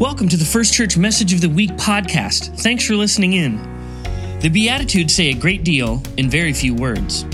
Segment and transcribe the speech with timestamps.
[0.00, 2.58] Welcome to the First Church Message of the Week podcast.
[2.62, 3.58] Thanks for listening in.
[4.40, 7.26] The Beatitudes say a great deal in very few words.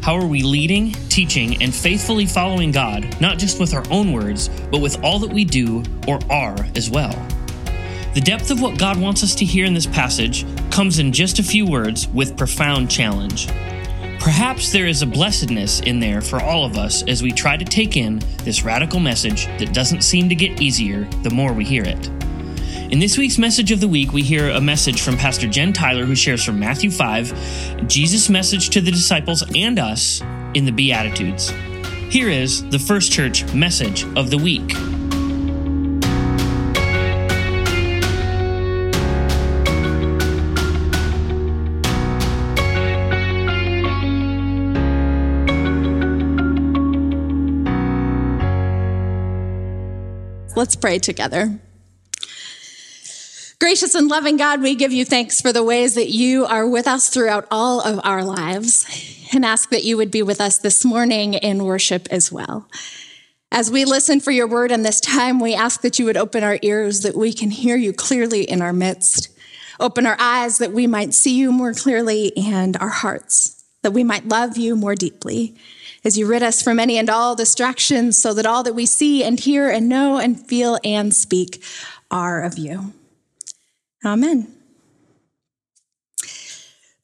[0.00, 4.48] How are we leading, teaching, and faithfully following God, not just with our own words,
[4.70, 7.10] but with all that we do or are as well?
[8.14, 11.40] The depth of what God wants us to hear in this passage comes in just
[11.40, 13.48] a few words with profound challenge.
[14.20, 17.64] Perhaps there is a blessedness in there for all of us as we try to
[17.64, 21.84] take in this radical message that doesn't seem to get easier the more we hear
[21.84, 22.08] it.
[22.90, 26.04] In this week's message of the week, we hear a message from Pastor Jen Tyler,
[26.04, 30.20] who shares from Matthew 5, Jesus' message to the disciples and us
[30.54, 31.50] in the Beatitudes.
[32.10, 34.74] Here is the First Church message of the week.
[50.58, 51.60] Let's pray together.
[53.60, 56.88] Gracious and loving God, we give you thanks for the ways that you are with
[56.88, 58.84] us throughout all of our lives
[59.32, 62.68] and ask that you would be with us this morning in worship as well.
[63.52, 66.42] As we listen for your word in this time, we ask that you would open
[66.42, 69.28] our ears that we can hear you clearly in our midst.
[69.78, 74.02] Open our eyes that we might see you more clearly and our hearts that we
[74.02, 75.56] might love you more deeply
[76.08, 79.22] as you rid us from any and all distractions, so that all that we see
[79.22, 81.62] and hear and know and feel and speak
[82.10, 82.94] are of you.
[84.02, 84.57] Amen.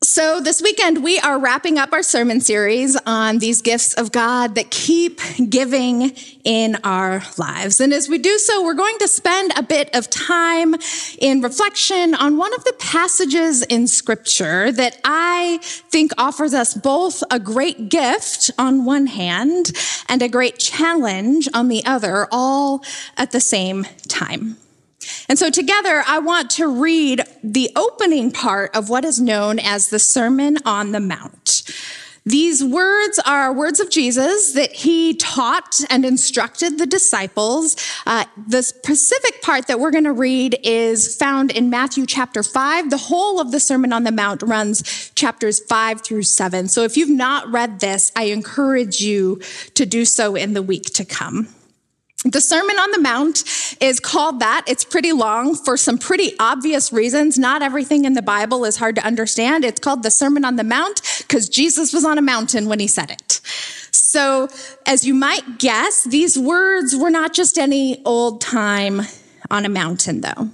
[0.05, 4.55] So, this weekend, we are wrapping up our sermon series on these gifts of God
[4.55, 6.10] that keep giving
[6.44, 7.80] in our lives.
[7.80, 10.75] And as we do so, we're going to spend a bit of time
[11.19, 17.25] in reflection on one of the passages in Scripture that I think offers us both
[17.30, 19.72] a great gift on one hand
[20.06, 22.84] and a great challenge on the other, all
[23.16, 24.58] at the same time.
[25.28, 29.88] And so together, I want to read the opening part of what is known as
[29.88, 31.62] the Sermon on the Mount.
[32.26, 37.76] These words are words of Jesus that he taught and instructed the disciples.
[38.06, 42.88] Uh, the specific part that we're going to read is found in Matthew chapter 5.
[42.88, 46.69] The whole of the Sermon on the Mount runs chapters 5 through 7.
[46.69, 49.41] So if you've not read this, I encourage you
[49.75, 51.48] to do so in the week to come.
[52.25, 54.65] The Sermon on the Mount is called that.
[54.67, 57.39] It's pretty long for some pretty obvious reasons.
[57.39, 59.62] Not everything in the Bible is hard to understand.
[59.62, 62.87] It's called the Sermon on the Mount because Jesus was on a mountain when he
[62.87, 63.41] said it.
[63.93, 64.49] So,
[64.87, 69.03] as you might guess, these words were not just any old time
[69.51, 70.49] on a mountain, though.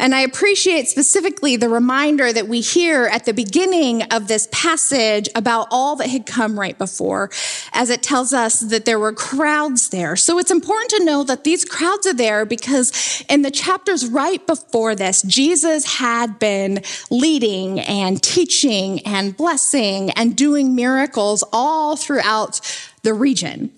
[0.00, 5.28] And I appreciate specifically the reminder that we hear at the beginning of this passage
[5.34, 7.30] about all that had come right before,
[7.74, 10.16] as it tells us that there were crowds there.
[10.16, 14.44] So it's important to know that these crowds are there because in the chapters right
[14.46, 22.62] before this, Jesus had been leading and teaching and blessing and doing miracles all throughout
[23.02, 23.70] the region.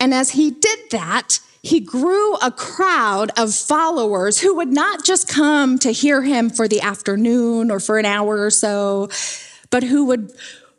[0.00, 5.28] And as he did that, he grew a crowd of followers who would not just
[5.28, 9.08] come to hear him for the afternoon or for an hour or so,
[9.70, 10.32] but who would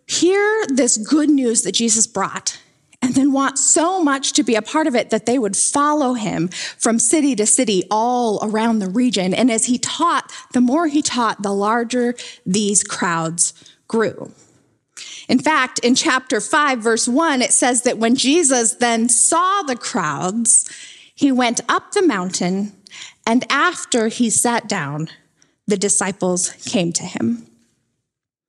[0.08, 2.60] hear this good news that Jesus brought
[3.02, 6.14] and then want so much to be a part of it that they would follow
[6.14, 9.34] him from city to city all around the region.
[9.34, 13.54] And as he taught, the more he taught, the larger these crowds
[13.88, 14.32] grew.
[15.34, 19.76] In fact, in chapter 5, verse 1, it says that when Jesus then saw the
[19.76, 20.70] crowds,
[21.16, 22.72] he went up the mountain,
[23.26, 25.10] and after he sat down,
[25.66, 27.48] the disciples came to him.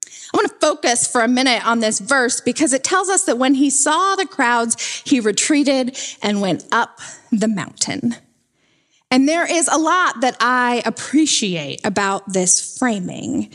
[0.07, 3.39] I want to focus for a minute on this verse because it tells us that
[3.39, 6.99] when he saw the crowds, he retreated and went up
[7.33, 8.15] the mountain.
[9.11, 13.55] And there is a lot that I appreciate about this framing.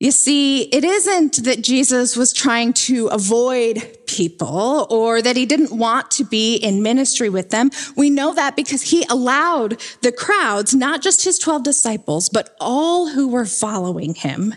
[0.00, 5.76] You see, it isn't that Jesus was trying to avoid people or that he didn't
[5.76, 7.70] want to be in ministry with them.
[7.96, 13.08] We know that because he allowed the crowds, not just his 12 disciples, but all
[13.08, 14.54] who were following him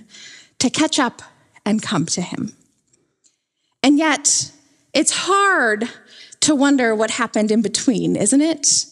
[0.59, 1.21] to catch up
[1.65, 2.53] and come to him.
[3.83, 4.49] And yet,
[4.93, 5.89] it's hard
[6.39, 8.85] to wonder what happened in between, isn't it?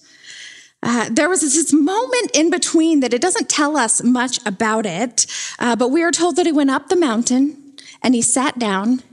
[0.83, 5.28] Uh, there was this moment in between that it doesn't tell us much about it,
[5.60, 9.04] uh, but we are told that he went up the mountain and he sat down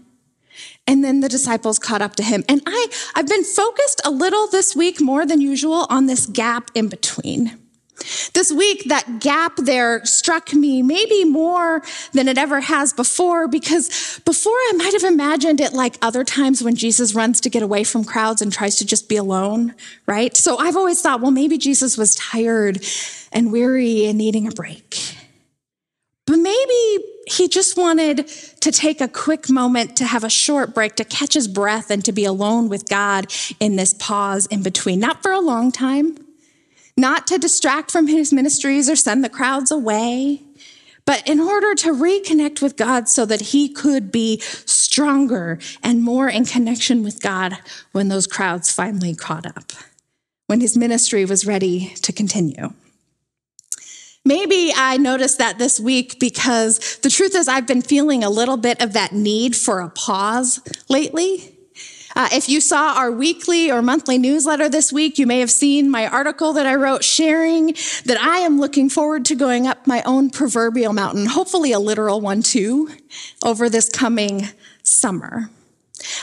[0.87, 2.43] and then the disciples caught up to him.
[2.49, 6.71] And i i've been focused a little this week more than usual on this gap
[6.75, 7.59] in between
[8.33, 14.21] This week, that gap there struck me maybe more than it ever has before because
[14.25, 17.85] before I might have imagined it like other times when Jesus runs to get away
[17.85, 19.75] from crowds and tries to just be alone,
[20.07, 20.37] right?
[20.37, 22.85] So I've always thought, well, maybe Jesus was tired
[23.33, 25.17] and weary and needing a break.
[26.27, 28.29] But maybe he just wanted
[28.61, 32.05] to take a quick moment to have a short break, to catch his breath and
[32.05, 36.17] to be alone with God in this pause in between, not for a long time
[36.99, 40.43] not to distract from his ministries or send the crowds away,
[41.07, 46.29] but in order to reconnect with God so that he could be stronger and more
[46.29, 47.57] in connection with God
[47.93, 49.73] when those crowds finally caught up,
[50.49, 52.75] when his ministry was ready to continue.
[54.25, 58.59] Maybe I noticed that this week because the truth is, I've been feeling a little
[58.59, 60.61] bit of that need for a pause
[60.91, 61.58] lately.
[62.19, 65.89] Uh, if you saw our weekly or monthly newsletter this week, you may have seen
[65.89, 67.67] my article that I wrote sharing
[68.07, 72.21] that I am looking forward to going up my own proverbial mountain, hopefully a literal
[72.21, 72.91] one too,
[73.45, 74.49] over this coming
[74.83, 75.49] summer.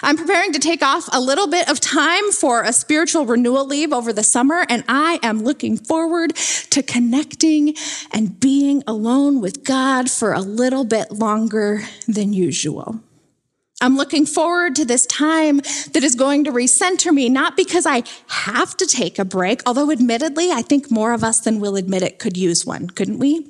[0.04, 3.94] I'm preparing to take off a little bit of time for a spiritual renewal leave
[3.94, 6.36] over the summer, and I am looking forward
[6.72, 7.74] to connecting
[8.12, 13.00] and being alone with God for a little bit longer than usual.
[13.86, 15.58] I'm looking forward to this time
[15.92, 19.92] that is going to recenter me, not because I have to take a break, although
[19.92, 23.48] admittedly, I think more of us than will admit it could use one, couldn't we?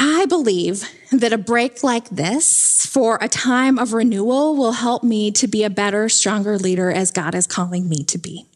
[0.00, 0.82] I believe
[1.12, 5.62] that a break like this for a time of renewal will help me to be
[5.62, 8.49] a better, stronger leader as God is calling me to be.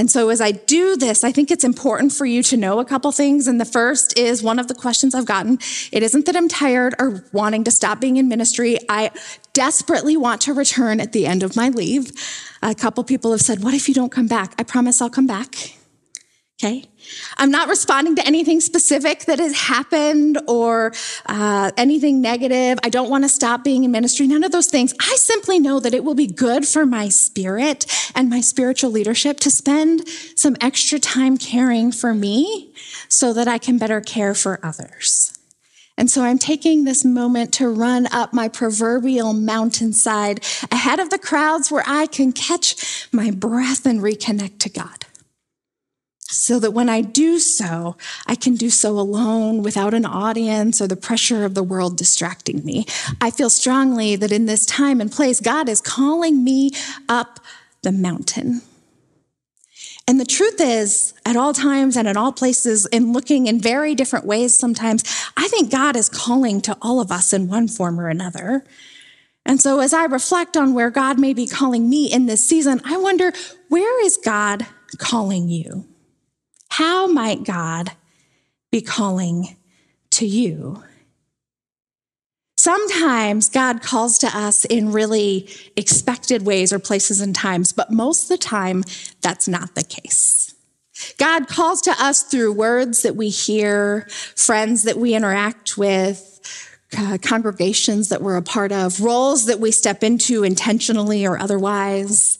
[0.00, 2.86] And so, as I do this, I think it's important for you to know a
[2.86, 3.46] couple things.
[3.46, 5.58] And the first is one of the questions I've gotten.
[5.92, 8.78] It isn't that I'm tired or wanting to stop being in ministry.
[8.88, 9.10] I
[9.52, 12.12] desperately want to return at the end of my leave.
[12.62, 14.54] A couple people have said, What if you don't come back?
[14.56, 15.79] I promise I'll come back.
[16.62, 16.84] Okay.
[17.38, 20.92] I'm not responding to anything specific that has happened or
[21.24, 22.78] uh, anything negative.
[22.84, 24.26] I don't want to stop being in ministry.
[24.26, 24.92] None of those things.
[25.00, 29.40] I simply know that it will be good for my spirit and my spiritual leadership
[29.40, 32.74] to spend some extra time caring for me
[33.08, 35.32] so that I can better care for others.
[35.96, 41.18] And so I'm taking this moment to run up my proverbial mountainside ahead of the
[41.18, 45.06] crowds where I can catch my breath and reconnect to God
[46.30, 47.96] so that when I do so,
[48.26, 52.64] I can do so alone without an audience or the pressure of the world distracting
[52.64, 52.86] me.
[53.20, 56.70] I feel strongly that in this time and place, God is calling me
[57.08, 57.40] up
[57.82, 58.62] the mountain.
[60.06, 63.94] And the truth is, at all times and at all places, in looking in very
[63.94, 65.04] different ways sometimes,
[65.36, 68.64] I think God is calling to all of us in one form or another.
[69.46, 72.80] And so as I reflect on where God may be calling me in this season,
[72.84, 73.32] I wonder,
[73.68, 74.66] where is God
[74.98, 75.86] calling you?
[76.70, 77.92] How might God
[78.70, 79.56] be calling
[80.10, 80.82] to you?
[82.56, 88.24] Sometimes God calls to us in really expected ways or places and times, but most
[88.24, 88.84] of the time,
[89.22, 90.54] that's not the case.
[91.16, 94.06] God calls to us through words that we hear,
[94.36, 96.26] friends that we interact with,
[97.22, 102.38] congregations that we're a part of, roles that we step into intentionally or otherwise.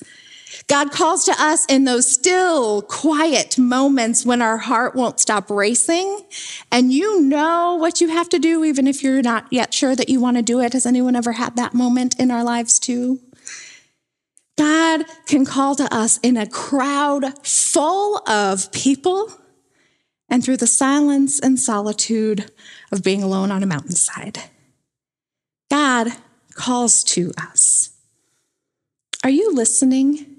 [0.70, 6.24] God calls to us in those still, quiet moments when our heart won't stop racing
[6.70, 10.08] and you know what you have to do, even if you're not yet sure that
[10.08, 10.72] you want to do it.
[10.72, 13.18] Has anyone ever had that moment in our lives too?
[14.56, 19.28] God can call to us in a crowd full of people
[20.28, 22.48] and through the silence and solitude
[22.92, 24.38] of being alone on a mountainside.
[25.68, 26.12] God
[26.54, 27.90] calls to us.
[29.24, 30.36] Are you listening?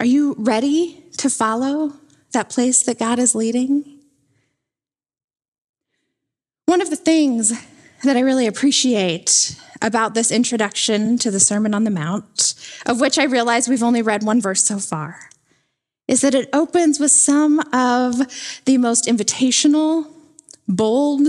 [0.00, 1.92] Are you ready to follow
[2.32, 3.98] that place that God is leading?
[6.64, 7.52] One of the things
[8.02, 12.54] that I really appreciate about this introduction to the Sermon on the Mount,
[12.86, 15.28] of which I realize we've only read one verse so far,
[16.08, 20.10] is that it opens with some of the most invitational,
[20.66, 21.28] bold,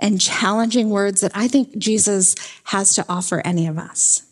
[0.00, 2.34] and challenging words that I think Jesus
[2.64, 4.27] has to offer any of us.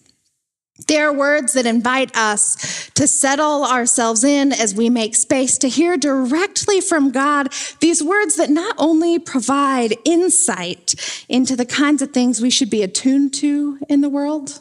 [0.87, 5.68] They are words that invite us to settle ourselves in as we make space to
[5.68, 10.95] hear directly from God these words that not only provide insight
[11.28, 14.61] into the kinds of things we should be attuned to in the world,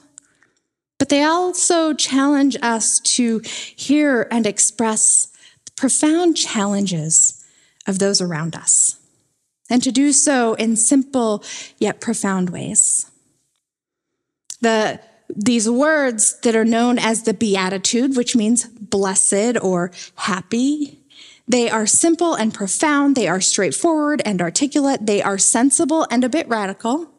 [0.98, 3.40] but they also challenge us to
[3.76, 5.28] hear and express
[5.66, 7.44] the profound challenges
[7.86, 8.98] of those around us,
[9.70, 11.44] and to do so in simple
[11.78, 13.12] yet profound ways.
[14.62, 21.00] The these words that are known as the Beatitude, which means blessed or happy,
[21.48, 23.15] They are simple and profound.
[23.15, 25.05] They are straightforward and articulate.
[25.05, 27.12] They are sensible and a bit radical.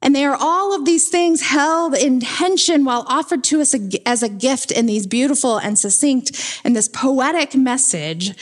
[0.00, 3.74] And they are all of these things held in tension while offered to us
[4.06, 8.34] as a gift in these beautiful and succinct and this poetic message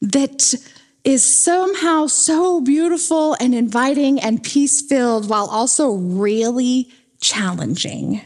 [0.00, 0.54] that
[1.04, 6.90] is somehow so beautiful and inviting and peace filled while also really
[7.24, 8.20] challenging.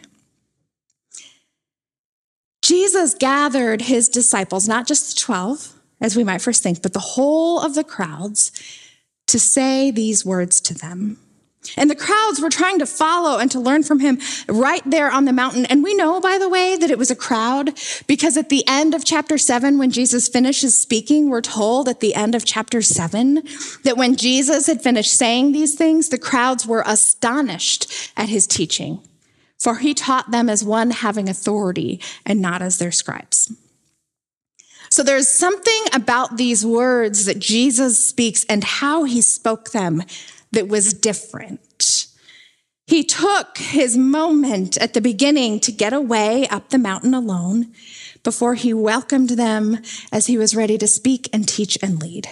[2.62, 6.99] Jesus gathered his disciples, not just the 12, as we might first think, but the
[6.99, 8.50] whole of the crowds
[9.28, 11.19] to say these words to them.
[11.77, 15.25] And the crowds were trying to follow and to learn from him right there on
[15.25, 15.67] the mountain.
[15.67, 18.95] And we know, by the way, that it was a crowd because at the end
[18.95, 23.43] of chapter seven, when Jesus finishes speaking, we're told at the end of chapter seven
[23.85, 29.01] that when Jesus had finished saying these things, the crowds were astonished at his teaching,
[29.59, 33.53] for he taught them as one having authority and not as their scribes.
[34.91, 40.03] So there's something about these words that Jesus speaks and how he spoke them
[40.59, 42.09] that was different.
[42.88, 47.73] He took his moment at the beginning to get away up the mountain alone
[48.25, 49.79] before he welcomed them
[50.11, 52.27] as he was ready to speak and teach and lead,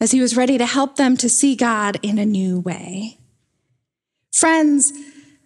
[0.00, 3.18] as he was ready to help them to see God in a new way.
[4.32, 4.90] Friends,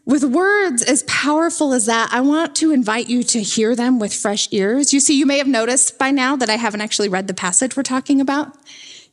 [0.04, 4.14] with words as powerful as that, I want to invite you to hear them with
[4.14, 4.94] fresh ears.
[4.94, 7.76] You see, you may have noticed by now that I haven't actually read the passage
[7.76, 8.56] we're talking about.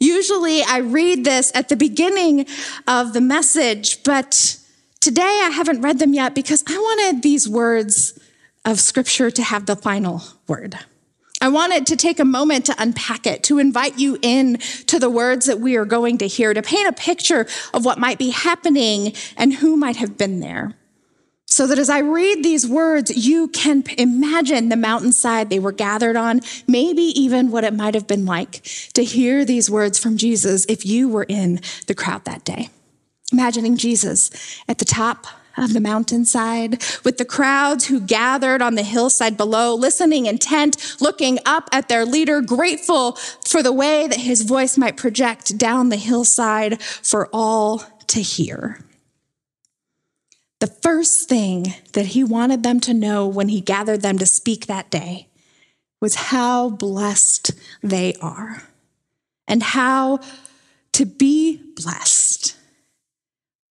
[0.04, 2.46] Usually I read this at the beginning
[2.90, 4.58] of the message, but
[5.00, 8.20] today I haven't read them yet because I wanted these words
[8.66, 10.78] of scripture to have the final word.
[11.40, 14.58] I wanted to take a moment to unpack it, to invite you in
[14.88, 17.98] to the words that we are going to hear, to paint a picture of what
[17.98, 20.74] might be happening and who might have been there.
[21.54, 26.16] So that as I read these words, you can imagine the mountainside they were gathered
[26.16, 28.64] on, maybe even what it might have been like
[28.96, 32.70] to hear these words from Jesus if you were in the crowd that day.
[33.32, 34.32] Imagining Jesus
[34.68, 39.76] at the top of the mountainside with the crowds who gathered on the hillside below,
[39.76, 43.12] listening intent, looking up at their leader, grateful
[43.46, 48.80] for the way that his voice might project down the hillside for all to hear.
[50.64, 54.68] The first thing that he wanted them to know when he gathered them to speak
[54.68, 55.28] that day
[56.00, 57.52] was how blessed
[57.82, 58.64] they are
[59.46, 60.22] and how
[60.94, 62.56] to be blessed.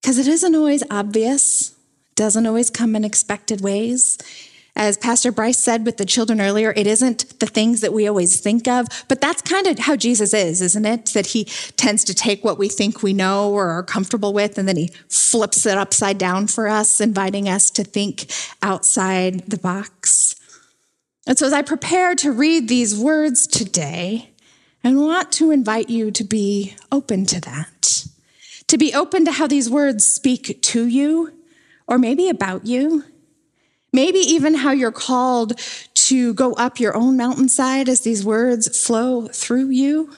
[0.02, 1.74] Because it isn't always obvious,
[2.14, 4.18] doesn't always come in expected ways.
[4.74, 8.40] As Pastor Bryce said with the children earlier, it isn't the things that we always
[8.40, 11.06] think of, but that's kind of how Jesus is, isn't it?
[11.12, 11.44] That he
[11.76, 14.90] tends to take what we think we know or are comfortable with, and then he
[15.08, 20.36] flips it upside down for us, inviting us to think outside the box.
[21.26, 24.30] And so, as I prepare to read these words today,
[24.82, 28.06] I want to invite you to be open to that,
[28.68, 31.34] to be open to how these words speak to you,
[31.86, 33.04] or maybe about you
[33.92, 35.58] Maybe even how you're called
[35.94, 40.10] to go up your own mountainside as these words flow through you.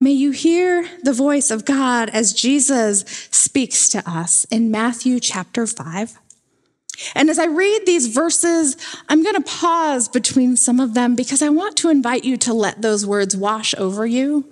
[0.00, 5.66] May you hear the voice of God as Jesus speaks to us in Matthew chapter
[5.66, 6.18] 5.
[7.14, 8.76] And as I read these verses,
[9.08, 12.54] I'm going to pause between some of them because I want to invite you to
[12.54, 14.46] let those words wash over you.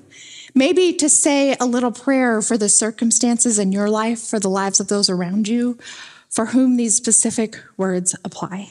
[0.54, 4.80] Maybe to say a little prayer for the circumstances in your life, for the lives
[4.80, 5.78] of those around you,
[6.30, 8.70] for whom these specific words apply.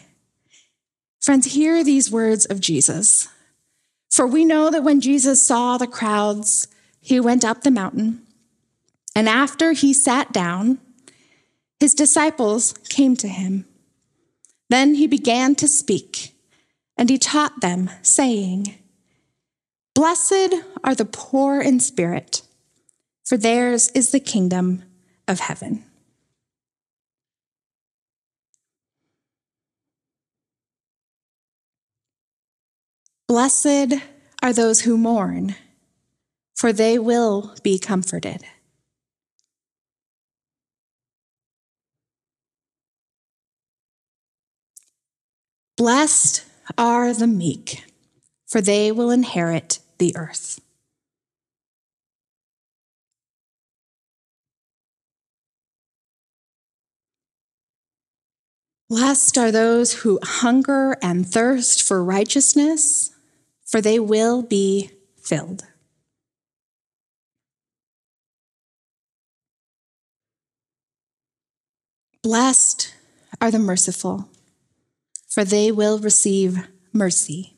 [1.19, 3.27] Friends, hear these words of Jesus.
[4.09, 6.67] For we know that when Jesus saw the crowds,
[7.01, 8.21] he went up the mountain,
[9.15, 10.79] and after he sat down,
[11.79, 13.65] his disciples came to him.
[14.69, 16.35] Then he began to speak,
[16.97, 18.75] and he taught them, saying,
[19.95, 22.43] Blessed are the poor in spirit,
[23.25, 24.83] for theirs is the kingdom
[25.27, 25.86] of heaven.
[33.27, 33.93] Blessed
[34.41, 35.55] are those who mourn,
[36.55, 38.45] for they will be comforted.
[45.75, 46.45] Blessed
[46.77, 47.83] are the meek,
[48.47, 50.61] for they will inherit the earth.
[58.87, 63.11] Blessed are those who hunger and thirst for righteousness
[63.67, 64.89] for they will be
[65.21, 65.65] filled.
[72.23, 72.93] Blessed
[73.39, 74.29] are the merciful,
[75.27, 77.53] for they will receive mercy.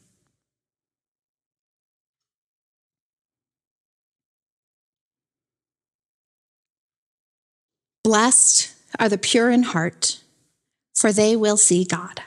[8.03, 10.19] Blessed are the pure in heart,
[10.95, 12.21] for they will see God.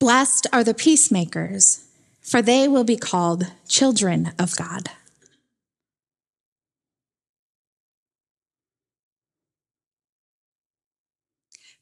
[0.00, 1.84] Blessed are the peacemakers,
[2.22, 4.88] for they will be called children of God.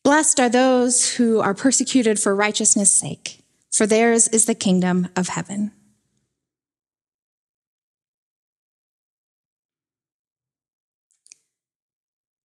[0.03, 5.29] Blessed are those who are persecuted for righteousness' sake, for theirs is the kingdom of
[5.29, 5.71] heaven.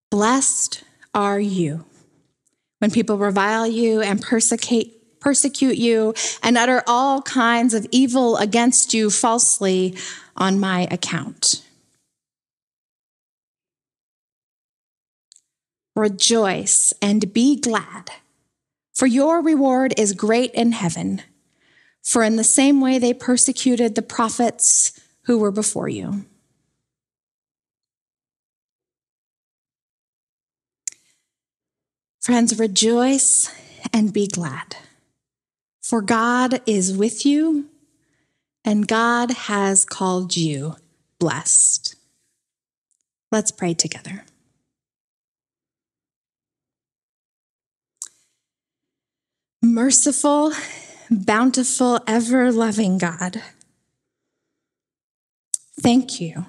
[0.10, 1.86] Blessed are you
[2.80, 6.14] when people revile you and persecute persecute you,
[6.44, 9.96] and utter all kinds of evil against you falsely
[10.36, 11.64] on my account.
[15.96, 18.12] Rejoice and be glad,
[18.94, 21.22] for your reward is great in heaven.
[22.04, 26.26] For in the same way they persecuted the prophets who were before you.
[32.22, 33.52] Friends, rejoice
[33.92, 34.76] and be glad.
[35.82, 37.70] For God is with you,
[38.64, 40.76] and God has called you
[41.20, 41.96] blessed.
[43.32, 44.26] Let's pray together.
[49.64, 50.54] Merciful,
[51.10, 53.42] bountiful, ever loving God,
[55.80, 56.46] thank you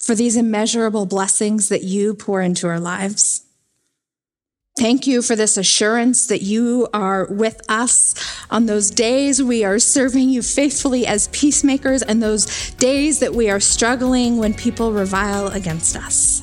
[0.00, 3.42] for these immeasurable blessings that you pour into our lives.
[4.78, 8.14] Thank you for this assurance that you are with us
[8.50, 13.50] on those days we are serving you faithfully as peacemakers and those days that we
[13.50, 16.40] are struggling when people revile against us.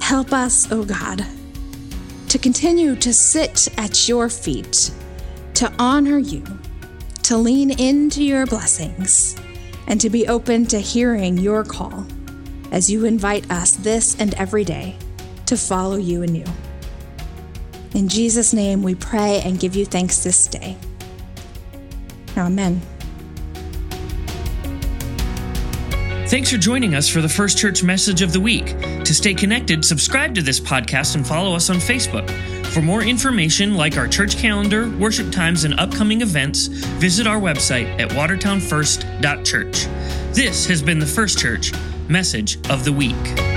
[0.00, 1.26] Help us, O oh God,
[2.28, 4.90] to continue to sit at your feet,
[5.54, 6.44] to honor you,
[7.24, 9.36] to lean into your blessings,
[9.88, 12.06] and to be open to hearing your call
[12.72, 14.96] as you invite us this and every day
[15.46, 16.46] to follow you anew.
[17.94, 20.76] In Jesus' name, we pray and give you thanks this day.
[22.36, 22.80] Amen.
[26.28, 28.66] Thanks for joining us for the First Church Message of the Week.
[29.04, 32.30] To stay connected, subscribe to this podcast and follow us on Facebook.
[32.66, 37.88] For more information, like our church calendar, worship times, and upcoming events, visit our website
[38.00, 39.86] at watertownfirst.church.
[40.32, 41.72] This has been the First Church
[42.08, 43.49] Message of the Week.